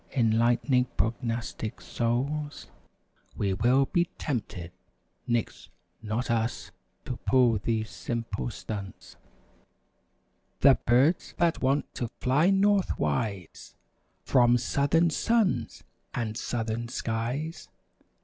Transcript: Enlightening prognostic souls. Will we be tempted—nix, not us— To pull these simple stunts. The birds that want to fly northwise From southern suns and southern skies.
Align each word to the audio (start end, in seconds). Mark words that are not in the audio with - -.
Enlightening 0.15 0.85
prognostic 0.97 1.79
souls. 1.79 2.65
Will 3.37 3.55
we 3.93 4.03
be 4.05 4.09
tempted—nix, 4.17 5.69
not 6.01 6.31
us— 6.31 6.71
To 7.05 7.17
pull 7.17 7.59
these 7.59 7.91
simple 7.91 8.49
stunts. 8.49 9.15
The 10.61 10.79
birds 10.87 11.35
that 11.37 11.61
want 11.61 11.93
to 11.93 12.07
fly 12.19 12.49
northwise 12.49 13.75
From 14.23 14.57
southern 14.57 15.11
suns 15.11 15.83
and 16.15 16.35
southern 16.35 16.87
skies. 16.87 17.69